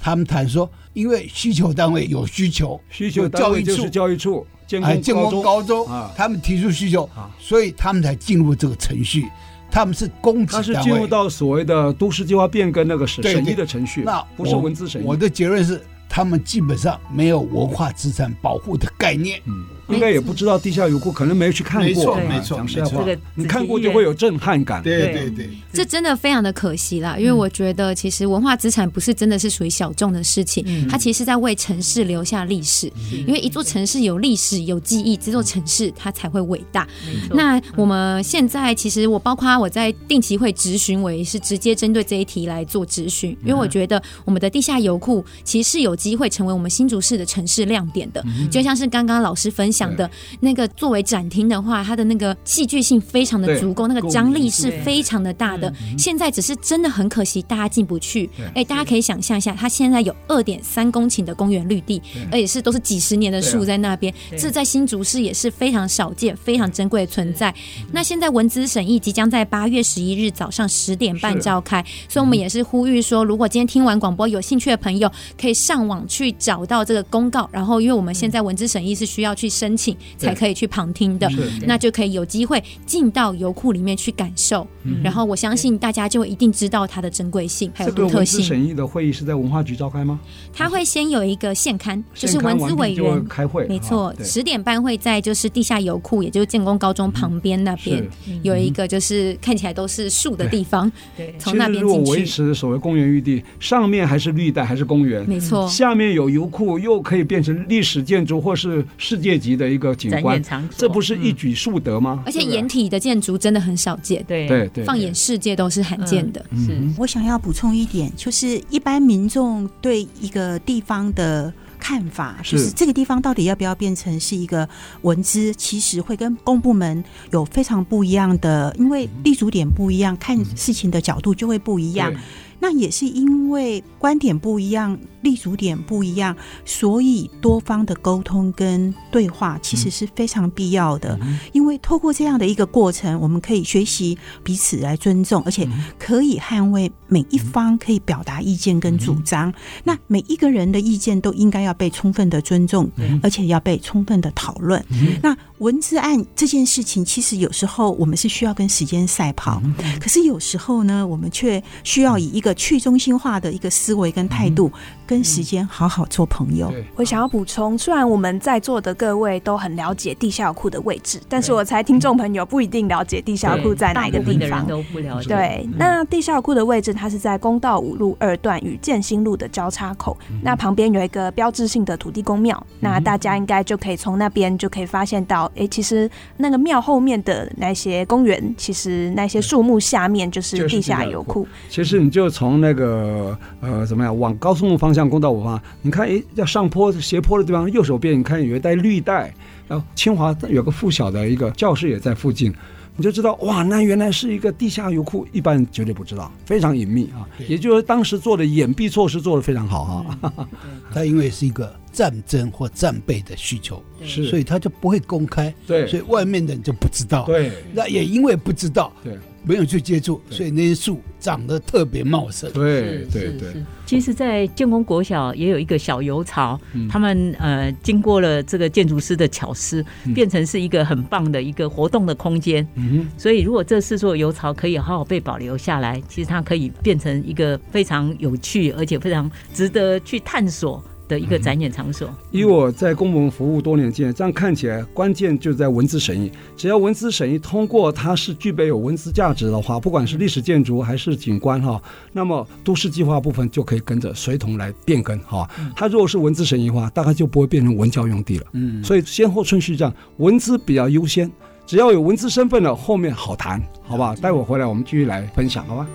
[0.00, 4.80] 他们谈说，因为需求单位有需求，需求教育处教育处，建
[5.14, 7.08] 工高中，他们提出需求，
[7.38, 9.26] 所以他们才进入这个程序。
[9.70, 15.04] 他们是公职单位，他是进入到所谓的都市计划变更那个审审议的程序，那不是文字审议。
[15.04, 19.40] 我的结论是，他们基本上没有文化资产保护的概念。
[19.46, 19.64] 嗯。
[19.88, 21.86] 应该也不知道地下油库，可能没有去看过。
[21.86, 24.82] 没错，没错，讲实话，你看过就会有震撼感。
[24.82, 32.90] 对对对，这真的非常的可惜啦，因为我觉得其实文化资产不是真的是属于小众的事情，它其实是在为城市留下历史。
[33.26, 36.86] 因为一座城市有历史、有记忆，这座城市它才会伟大。
[37.30, 50.08] 那我们现在其实我包括我在定期会咨询，我也是直接针对这一题来做咨询，因为我觉得我们的地下油库其实是有机会成为我们新竹市的城市亮点的，就像是刚刚老师分享的
[50.38, 55.72] 那个作为展厅的话，它的那个戏剧性非常的足够，那个张力是非常的大的。
[55.98, 58.30] 现在只是真的很可惜，大家进不去。
[58.54, 67.52] 哎，大家可以想象一下，它现在有二点三公顷的公园绿地，而且是都是几十年的树在那边，这在新竹市也是非常少见、非常珍贵的存在。
[67.90, 75.10] 那现在文资审议即将在八月十一日早上十点半召开，所以我们也是呼吁说，如果今天听完广播有兴趣的朋友，
[75.40, 77.48] 可以上网去找到这个公告。
[77.52, 79.96] 然后，因为我们现在文资审议是需要去申请。
[80.16, 81.30] 才可以去旁听的，
[81.66, 84.66] 那就可以有机会进到油库里面去感受。
[85.02, 88.42] 然后我相信大家就会一定知道它的珍贵性还有独特性。
[88.42, 90.18] 审议的会议是在文化局召开吗？
[90.52, 93.24] 他会先有一个现刊，就是文资委员。
[93.28, 98.02] 开会，没错，十点半会在就是地下油库，也就是建工高中旁边那边
[98.42, 100.90] 有一个就是看起来都是树的地方，
[101.38, 101.98] 从那边进去。
[101.98, 109.94] 如果维持所谓公园绿地，上面还是绿带还是公园，没错，下面有油库，又可以变成历史建筑或是世界级的一个。
[109.94, 110.42] 景观，
[110.76, 112.22] 这不是一举数得吗？
[112.26, 116.44] 而且掩体的建筑真的很少见，对对对，放眼世界都是罕见的。
[116.56, 124.68] 是，我想要补充一点，就是一般民众对一个地方的看法，就是这个地方到底要不要变成是一个
[125.02, 132.12] 文资，其实会跟公部门有非常不一样的，因为立足点不一样，看事情的角度就会不一样。
[132.58, 134.98] 那也是因为观点不一样。
[135.24, 141.18] 立足点不一样，所以多方的沟通跟对话其实是非常必要的。
[141.52, 145.66] 因为透过这样的一个过程，我们可以学习彼此来尊重，而且
[145.98, 149.52] 可以捍卫每一方可以表达意见跟主张。
[149.82, 152.88] 那每一个人的意见都应该要被充分的尊重，
[153.22, 154.84] 而且要被充分的讨论。
[155.22, 159.62] 那文字案这件事情，其实有时候我们是需要跟时间赛跑，
[159.98, 164.70] 可是有时候呢，我们却需要以一个去中心化的一个思维跟态度。
[165.06, 166.72] 跟时间好好做朋友。
[166.96, 174.66] 我想要补充，虽然我们在座的各位都很了解地下库的位置，但是我猜听众朋友不一定了解地下库在哪一个地方。
[174.66, 175.28] 都不了解。
[175.28, 191.46] 对，那地下库的位置，它是在公道五路二段与建新路的交叉口，那旁边有一个标志性的土地公庙，那大家应该就可以从那边就可以发现到，哎，其实那个庙后面的那些公园，其实那些树木下面就是地下油库。
[191.68, 195.04] 其实你就从那个呃怎么样往高速路方向。
[195.08, 199.32] 公道五方，你看，哎，要上坡斜坡的地方，右手边你看有一带绿带，
[199.68, 202.52] 然后清华有个附小的一个教室也在附近，
[202.96, 207.28] 你就知道哇，那原来是一个地下油库，一般人绝对不知道，非常隐秘啊。
[207.46, 210.48] 也就是当时做的掩蔽措施做得非常好啊。
[210.92, 219.18] 他因为是一个战争或战备的需求，是，所以他就不会公开，对，所以外面的人就不知道，对，那也因为不知道，对。
[219.44, 222.50] 没有去接触，所以那些树长得特别茂盛。
[222.52, 223.62] 对对对。
[223.86, 232.66] 其实，在建工国小也有一个小油槽，嗯、他们呃经过了这个建筑师的巧思，嗯、变成是一个很棒的一个活动的空间。
[232.76, 240.82] 嗯，所以，如果这四座油槽可以好好被保留下来，其实它可以变成一个非常有趣，而且非常值得去探索。
[241.08, 242.08] 的一个展演场所。
[242.30, 246.30] 以我在公文服务多年经验，这样看起来关键就在文字审议。
[246.56, 251.80] 只要文字审议通过，它是具备有文字价值的话，不管是历史建筑还是景观哈，
[252.12, 255.48] 那么都市计划部分就可以跟着随同来变更哈。
[255.76, 258.46] 它如果是文字审议的话，大概就不会变成文教用地了。
[258.52, 261.30] 嗯，所以先后顺序这样，文字比较优先，
[261.66, 264.14] 只要有文字身份了，后面好谈，好吧？
[264.16, 265.86] 待会回来我们继续来分享，好吧？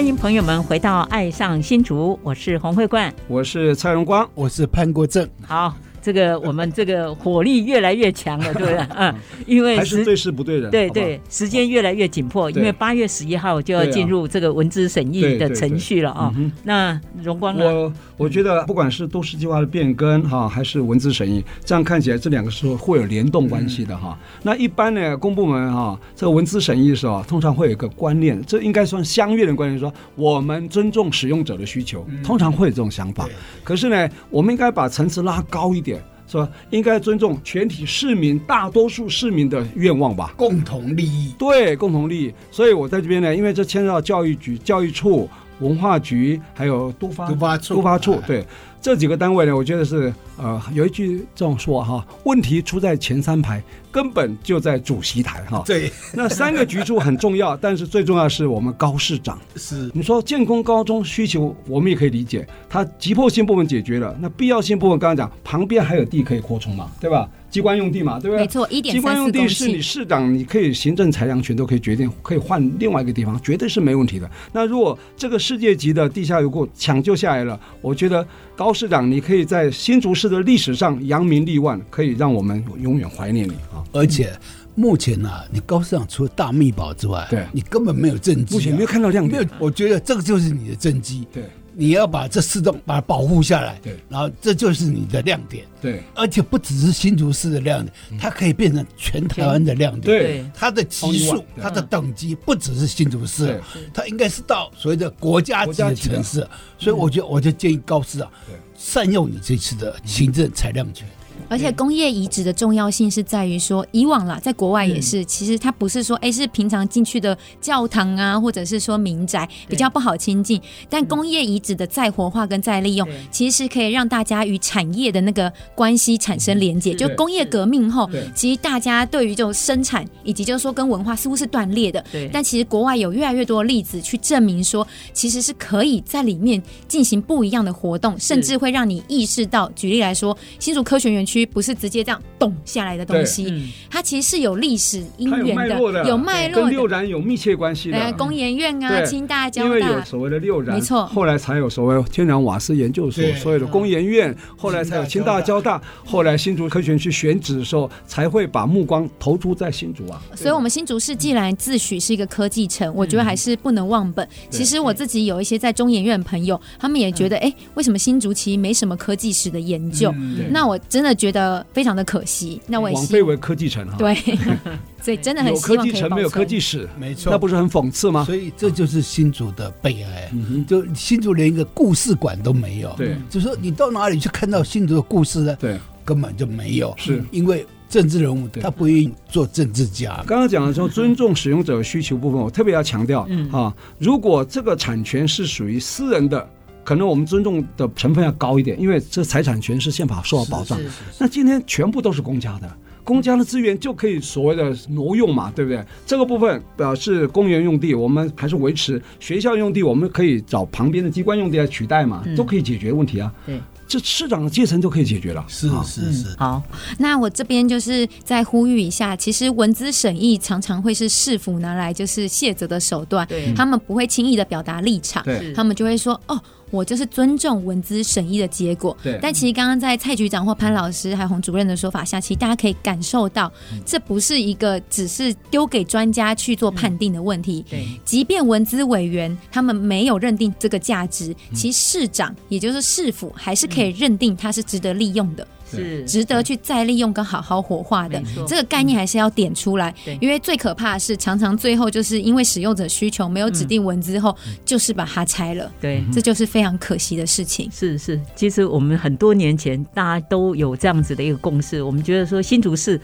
[0.00, 5.28] 欢迎朋友们回到《爱上新竹》，我是洪慧冠，我是蔡荣光，我是潘国正。
[5.42, 5.74] 好。
[6.02, 8.86] 这个我们这个火力越来越强了，对不对？
[8.96, 9.14] 嗯，
[9.46, 16.34] 因为还是对事不对人，对对，时间越来越紧迫，因为八月十一号就要进入这个文字审议的程序了啊。
[16.64, 17.64] 那荣光呢？
[17.64, 24.18] 我我觉得不管是都市计划的变更哈，还是文字审议，这样看起来这两个是会有联动关系的哈。
[24.42, 33.28] 那一般呢，公部门哈，这个文字审议的时候，通常会有一个观念，这应该算相约的观念，说我们尊重使用者的需求，通常会有这种想法。
[33.62, 35.89] 可是呢，我们应该把层次拉高一点。
[36.30, 41.34] 说应该尊重全体市民、大多数市民的愿望吧，共同利益。
[41.36, 42.32] 对，共同利益。
[42.52, 45.28] 所以我在这边呢，因为这牵涉到教育局、教育处、
[45.60, 48.44] 文化局，还有都发、都发处、都发处，对。
[48.82, 55.62] 这几个单位呢，我觉得是呃，有一句这样说哈，问题出在前三排，根本就在主席台哈。
[55.66, 59.38] 对，那三个局处很重要，但是最重要是我们高市长。
[59.56, 67.28] 是，你说建工高中需求，我们也可以理解，它急迫性部分解决了，那必要性部分刚刚讲，旁边还有地可以扩充嘛，对吧？
[67.50, 68.44] 机关用地嘛，对不对？
[68.44, 74.30] 没错，一点机关用地是你市长，你可以行政裁量权都可以决定，可以换另外一个地方，绝对是没问题的。
[74.52, 83.82] 那如果这个世界级的地下油库抢救下来了，我觉得高市长，你可以在新竹市的历史上扬名立万，可以让我们永远怀念你啊！
[83.92, 84.32] 而且
[84.76, 89.48] 目前呢、啊，你高市长除了大秘宝之外，对你根本没有政绩、啊，目前没有看到亮点。
[89.58, 91.26] 我觉得这个就是你的政绩。
[91.32, 91.42] 对。
[91.72, 103.60] 你要把这四栋把它保护下来，对，然后这就是你的亮点，对，而且不只是新竹市的亮点，它可以变成全台湾的亮点，对，它的级数、它的等级不只是新竹市，
[103.94, 106.46] 它应该是到所谓的国家级的城市，
[106.78, 108.30] 所以我觉得我就建议高市啊，
[108.76, 111.06] 善用你这次的行政裁量权。
[111.48, 120.60] 而且工业遗址的重要性是在于说，以往啦，在国外也是，其实它不是说，哎，是平常进去的教堂啊，或者是说民宅比较不好亲近。
[120.88, 126.94] 但工业遗址的再活化跟再利用，其实可以让大家与产业的那个关系产生连接。
[126.94, 132.04] 就工业革命后，其实大家对于这种生产以及就是说跟文化似乎是断裂的。
[132.32, 139.70] 但其实国外有越来越多的例子去证明说，其实是可以在里面进行不一样的活动，甚至会让你意识到。
[139.76, 141.46] 举例来说，新竹科学园区。
[141.52, 147.98] 不是直接这样动下来的东西，嗯、它其实是有历史因缘的，有脉络，跟六然有密切关系的。
[147.98, 160.22] 呃，工研院啊，清大、交大，因为有所谓的六然，没错，后来才有所谓天然瓦斯研究所，所谓的工研院，后来才有清大、交大，后来新竹科学园区选址的时候，才会把目光投注在新竹啊。
[160.34, 164.26] 所以，我们新竹市既然自诩是一个科技城，我觉得还是不能忘本。
[164.48, 170.14] 其实我自己有一些在中研院的朋友，他们也觉得，哎，为什么新竹其实没什么科技史的研究？
[170.50, 171.60] 那我真的觉得。
[171.72, 173.96] 非常的可惜，那我也枉费为科技城哈。
[173.98, 174.14] 对，
[175.00, 178.24] 所以真的很希望有科技城没有科技史，没错，那不是很讽刺吗？
[178.24, 180.30] 所以这就是新竹的悲哀，
[180.66, 182.92] 就新竹连一个故事馆都没有。
[182.96, 185.56] 对，就是说你到哪里去看到新竹的故事呢？
[185.60, 186.94] 对，根本就没有。
[186.98, 190.22] 是因为政治人物他不愿意做政治家。
[190.26, 196.48] 刚刚讲的时候，尊重使用者需求部分，我特别要强调嗯啊，如果这个产权是属于私人的。
[196.84, 200.78] 可能我们尊重的成分要高一点，因为这财产权是宪法受到保障。
[201.18, 202.70] 那今天全部都是公家的，
[203.04, 205.84] 公家的资源就可以所谓的挪用嘛，对不对？
[206.06, 213.32] 这个部分表示公园用地，我们还是维持学校用地，我们可以找旁边的机关用地来取代嘛，都可以解决问题啊。
[213.46, 215.44] 对，这市长的阶层就可以解决了。
[215.48, 216.36] 是是是。
[216.38, 216.62] 好，
[216.98, 223.26] 那我这边就是再呼吁一下，其实文资审议常常会是市府拿来就是卸责的手段，
[223.56, 225.24] 他们不会轻易的表达立场，
[225.54, 226.40] 他们就会说哦。
[226.70, 229.18] 我就是尊重文资审议的结果，对。
[229.20, 233.52] 但其实刚刚在蔡局长或潘老师还有洪主任的说法下，其实大家可以感受到，
[233.84, 237.64] 这不是一个只是丢给专家去做判定的问题。
[237.68, 237.86] 对。
[238.04, 245.46] 即便文资委员他们没有认定这个价值，其实市长也就是市府还是可以认定它是值得利用的。
[245.76, 246.04] 是。
[246.04, 248.20] 值得去再利用跟好好火化的。
[248.46, 249.94] 这个概念，还是要点出来。
[250.20, 255.70] 因为最可怕的是，常常最后就是因为使用者需求没有指定文字后，就是把它拆了。
[255.80, 257.70] 对，这就是非常可惜的事情。
[257.72, 263.00] 是是，其实我们很多年前大家都有这样子的一个共识，我们觉得说新竹市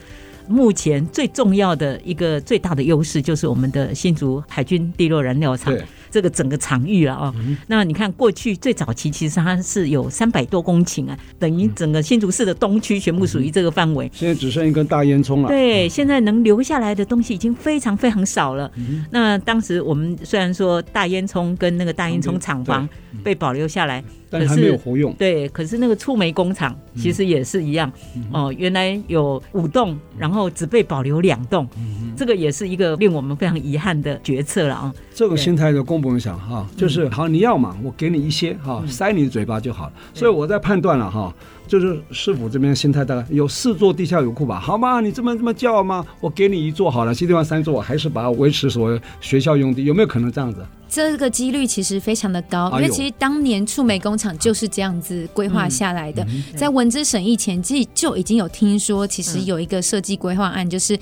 [0.47, 5.75] 目前最重要的一个最大的优势，就是我们的新竹海军第六燃料厂。
[6.17, 7.31] 这个整个场域了啊，
[7.67, 14.09] 那你看过去最早期其实它是有三百多公顷啊，等于整个新竹市的东区全部属于这个范围。
[14.11, 15.47] 现在只剩一根大烟囱了。
[15.47, 18.71] 对，现在能留下来的东西已经非常非常少了。
[19.11, 22.89] 那当时我们虽然说大烟囱跟那个大烟囱厂房
[23.23, 25.13] 被保留下来，但是还没有活用。
[25.13, 34.93] 对，可是那个触媒工厂其实也是一样、嗯、哦，原来有五栋，然后只被保留两栋、嗯，这个也是一个令我们非常遗憾的决策了啊。
[35.13, 39.93] 这个心态的公不用想哈，就是好，你要嘛，我给你一些哈，塞你嘴巴就好了。
[40.13, 41.33] 所以我在判断了哈。
[41.67, 44.59] 就是市府这边心态大概有四座地下油库吧？
[44.59, 45.01] 好吗？
[45.01, 46.05] 你这么这么叫吗？
[46.19, 50.65] 我给你一座好了，其他地方三座，我还是把它维持所谓学校用地，有没有可能这样子？
[50.89, 56.25] 这个几率其实非常的高，因为其实当年触媒工厂就是这样子规划下来的。
[56.55, 60.97] 在文资审议前，其实就已经有听说，其实有一个设计规划案，就是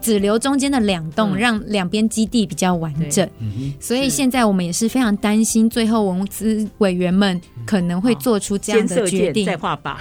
[0.00, 3.28] 只留中间的两栋，让两边基地比较完整。
[3.80, 9.96] 所以现在我们也是非常担心，最后文资委员们可能会做出这样的决定，再画靶。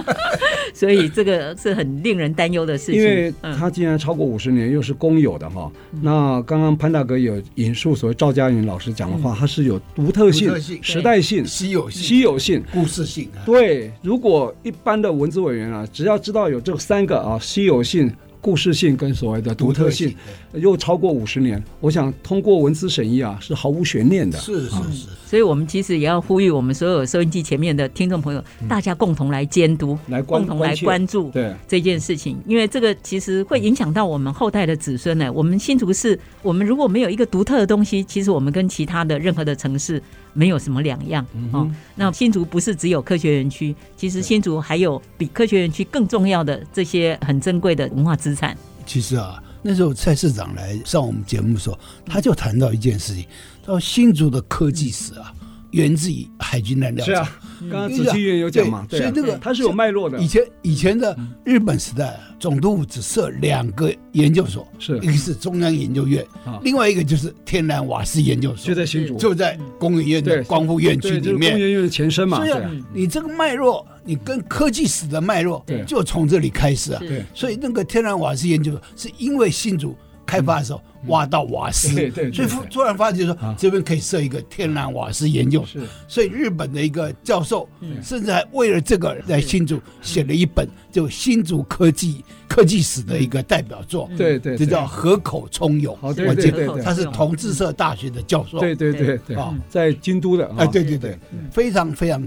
[0.72, 3.00] 所以这个是很令人担忧的事情。
[3.00, 5.70] 因为它既然超过五十年，又是公有的哈。
[6.00, 13.28] 那刚刚潘大哥有引述所谓赵佳云老师讲的话，它是有独特性、时代性、稀有性、稀有性、故事性。
[13.44, 18.10] 对，如果一般的文字委员啊，只要知道有这三个啊，稀有性。
[18.40, 20.14] 故事性跟所谓的独特性，
[20.54, 24.38] 又超过五十年，我想通过文字审议啊，是毫无悬念的。
[24.38, 35.30] 是是是，是，所以我们其实也要呼吁我们所有收音机前面的听众朋友，大家共同来监督，来共同来关注对这件事情，因为这个其实会影响到我们后代的子孙呢。
[35.32, 40.02] 我们新竹市，我们如果没有一个独特的东西，其实我们跟其他的任何的城市。
[40.32, 41.70] 没有什么两样哦。
[41.94, 48.56] 那新竹不是只有科学园区，其实新竹还有比科学园区更重要的这些很珍贵的文化资产。
[48.86, 53.24] 其实啊，那时候蔡市长来上我们节目的时候，他就谈到一件事情，
[53.62, 55.32] 他说新竹的科技史啊。
[55.72, 57.14] 源自于海军燃料厂。
[57.14, 57.40] 是啊，
[57.70, 60.18] 刚刚子期议员有讲嘛，所以这个它是有脉络的。
[60.18, 66.24] 以前以前的日本时代，总督府只设两个研究所，是一个是中央研究院，
[66.62, 71.52] 另外一个就是天然瓦斯研究所，就在新竹，就在工研院的光复院区里面。
[71.52, 72.44] 工研院的前身嘛。
[72.44, 72.52] 所以
[72.92, 77.00] 你这个脉络，你跟科技史的脉络，就从这里开始啊。
[77.00, 79.96] 对，所以那个天然瓦斯研究所是因为新竹。
[80.30, 85.64] 开发的时候挖到瓦斯，对对，所以突然发觉说这边可以设一个天然瓦斯研究。
[85.64, 87.68] 是，所以日本的一个教授
[88.00, 99.36] 甚至还为了这个在新竹写了一本就新竹科技科技史的一个代表作，对对，这叫河口聪勇，我记得他是同志社大学的教授，对对对对，
[99.68, 100.64] 在京都的，啊。
[100.66, 101.18] 对对对，
[101.50, 102.22] 非常非常，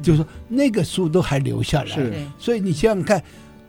[0.00, 1.98] 就是说那个书都还留下来，
[2.38, 3.20] 所以你想想看。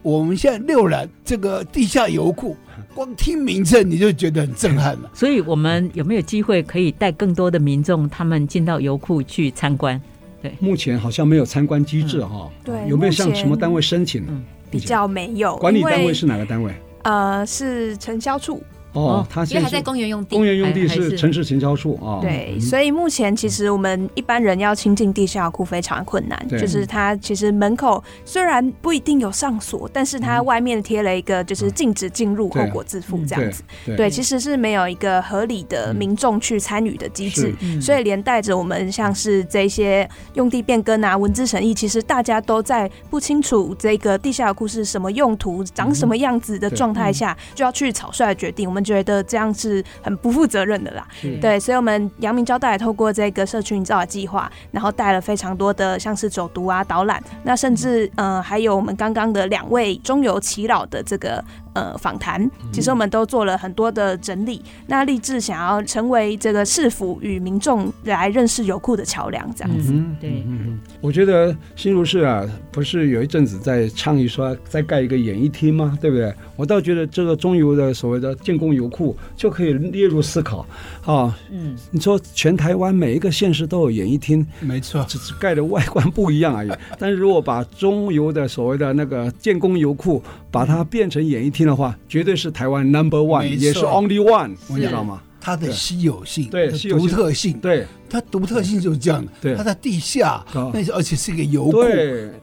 [0.02, 2.56] 我们现在六兰这个地下油库，
[2.96, 5.12] 光听名称你就觉得很震撼了。
[5.14, 10.02] 所以，我们有没有机会可以带更多的民众，他们进到油库去参观？
[10.42, 12.50] 对，目前好像没有参观机制哈。
[12.64, 14.24] 对，有没有向什么单位申请？
[14.30, 14.42] 嗯，
[14.72, 15.58] 比较没有。
[15.58, 16.74] 管理单位是哪个单位？
[17.04, 18.64] 呃，是承销处。
[18.94, 22.20] 哦，他因为还在公园用地，公园用地是城市行销处啊。
[22.22, 33.64] 对，所以目前其实我们一般人要亲近地下库非常困难，就是它其实门口虽然不一定有上锁，但是它外面贴了一个就是禁止进入，后果自负这样子。
[33.96, 48.68] 对，其实是没有一个合理的民众去参与的机制，所以连带着我们像是这些用地变更啊、文字审议，其实大家都在不清楚这个地下库是什么用途、长什么样子的状态下，就要去草率决定。
[48.68, 51.08] 我们觉得这样是很不负责任的啦，
[51.42, 61.44] 对，所以，我们阳明交大也透过这个社区营造的计划，然后带了非常多的像是走读啊、导览，那甚至呃，还有我们刚刚的两位中游祈老的这个。
[61.80, 69.94] 呃，访谈其实我们都做了很多的整理，那立志想要成为这个市府与民众来认识油库的桥梁，这样子。
[69.94, 75.98] 嗯、对，嗯，我觉得新竹市啊，不是有一阵子在倡议说再盖一个演艺厅吗？
[76.02, 76.34] 对不对？
[76.58, 80.68] 我倒觉得这个中油的所谓的建工油库就可以列入思考
[81.06, 81.34] 啊。
[81.50, 86.72] 嗯，你说全台湾每一个县市都有演艺厅，没错，只是盖的外观不一样而已。
[86.98, 90.22] 但是如果把中油的所谓的那个建工油库，
[90.52, 91.69] 把它变成演艺厅。
[91.70, 95.22] 听的话，绝对是台湾 number one，也是 only one，你知道吗？
[95.42, 99.32] 它的稀有性，对，独特性，对，它独特性就是这样的。
[99.42, 101.78] 对，它在地下，那而且是一个油库。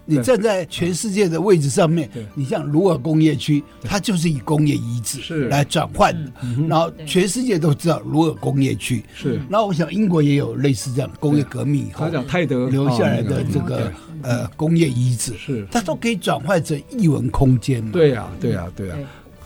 [0.04, 6.32] 你站在全世界的位置上面，你像鲁尔工业区，它就是以工业遗址来转换的。
[6.68, 9.04] 然后全世界都知道鲁尔工业区。
[9.14, 9.40] 是。
[9.50, 13.92] 然后我想英国也有类似这样工业革命以后，他讲泰德留下来的这个
[14.22, 15.66] 呃工业遗址，是。
[15.70, 17.90] 它都可以转换成艺文空间嘛？
[17.92, 18.96] 对呀，对呀，对呀。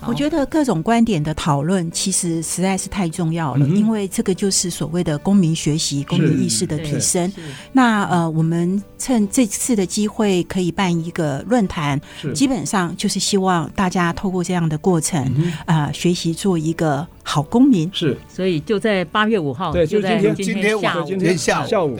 [0.06, 7.32] 我觉得各种观点的讨论其实实在是太重要了，因为这个就是所谓的公民学习、公民意识的提升。
[7.72, 12.00] 那呃，我们趁这次的机会可以办一个论坛，
[12.34, 15.22] 基本上就是希望大家透过这样的过程，
[15.66, 17.06] 啊、呃，学习做一个。
[17.30, 17.88] 好公民。
[17.94, 21.96] 是，所以就在八月五号，对，就在今今天下午，今天下午，下午。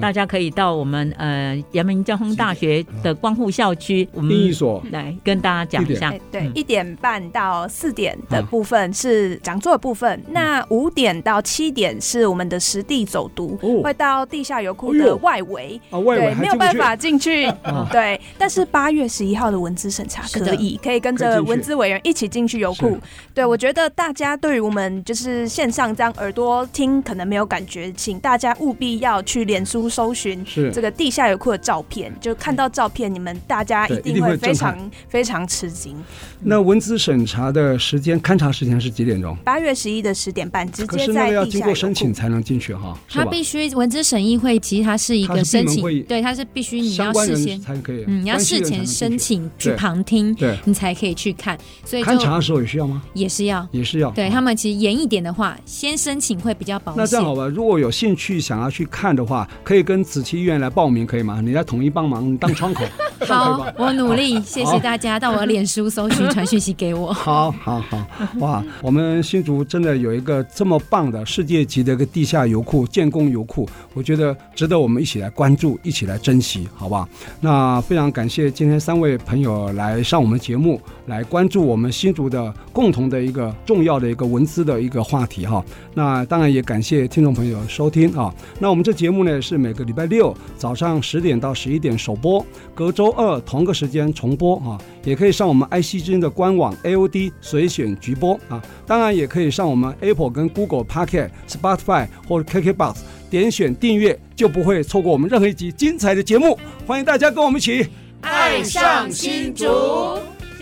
[0.00, 4.80] 大家可以到我们呃阳明交通大学的光复校区，我们印艺所。
[4.92, 6.14] 来跟大家讲一下。
[6.30, 17.52] 对，一点半到四点的部分是讲座的部分，那五点到七点是我们的实地走读，会到地下油库的外围，对，没有办法进去，
[17.90, 18.20] 对。
[18.38, 22.96] 但是八月十一号的文字审查可以，可以跟着文字委员一起进去油库。
[23.34, 24.71] 对，我觉得大家对于我们
[25.04, 35.96] 就是线上这样耳朵听可能没有感觉，请大家务必要去脸书搜寻这个地下油库的照片，就看到照片，你们大家一定会非常非常吃惊。
[36.40, 39.36] 那文资审查的时间勘查时间是几点钟？
[39.44, 41.12] 八月十一的十点半，直接在地下油库。
[41.12, 42.98] 可是那个要经过申请才能进去哈？
[43.08, 51.56] 他必须文资审议会，其实它是一个申请，对，它是必须你要事先才可以，嗯，你要事前申请去旁听，对，你才可以去看。
[51.84, 53.02] 所以勘查的时候也需要吗？
[53.14, 54.10] 也是要，也是要。
[54.10, 56.98] 对他们其实严一点的话，先申请会比较保险。
[56.98, 61.40] 那这样好吧，如果有兴趣想要去看的话，可以跟子期医院来报名，可以吗？
[61.40, 62.84] 你来统一帮忙当窗口。
[63.26, 67.10] 好，我努力，谢谢大家到我的脸书搜寻传讯息给我。
[67.14, 68.06] 好好好，
[68.38, 77.08] 哇，我们新竹真的有一个这么棒的世界级的一个地下油库建工油库，我觉得值得我们一起来关注，一起来珍惜，好不好？
[77.40, 85.64] 那非常感谢今天三位朋友来上我们节目，来关注我们新竹的共同的一个重要的一个文资的一个话题哈。
[85.94, 88.34] 那当然也感谢听众朋友收听啊。
[88.58, 94.78] 那我们这节目呢是每个礼拜六早上十点到十一点首播，隔周二同个时间重播啊。
[95.04, 102.96] 也可以上我们 IC 之音的官网 AOD 随选直播啊，当然也可以上我们 Apple 跟 Google Podcast、Spotify 或者 KKBox
[103.28, 106.56] 点选订阅，就不会错过我们任何一集精彩的节目。
[106.86, 107.88] 欢迎大家跟我们一起
[108.20, 109.66] 爱上新竹，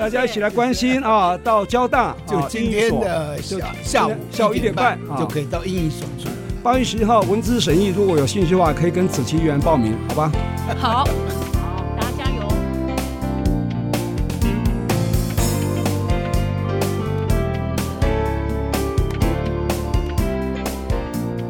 [0.00, 1.36] 大家一起来关心啊！
[1.44, 6.26] 到交大就今天的下下午下午一点半就可以到英语所去。
[6.62, 10.32] 八月十一号文资审议，如果有兴趣的话，可以跟子琪议员报名，好吧？
[10.78, 11.04] 好。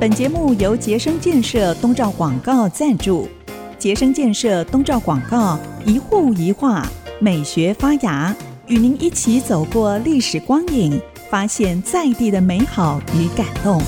[0.00, 3.28] 本节目由杰生建设东照广告赞助，
[3.78, 6.84] 杰生建设东照广告一户一画
[7.22, 8.34] 美学发芽，
[8.66, 10.98] 与您一起走过历史光影，
[11.28, 13.78] 发现在地的美好与感动。